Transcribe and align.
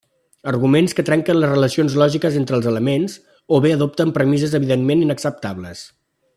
Arguments 0.51 0.95
que 0.99 1.03
trenquen 1.09 1.37
les 1.41 1.51
relacions 1.51 1.97
lògiques 2.03 2.39
entre 2.41 2.61
elements 2.73 3.19
o 3.57 3.61
bé 3.67 3.75
adopten 3.77 4.17
premisses 4.19 4.59
evidentment 4.61 5.09
inacceptables. 5.09 5.89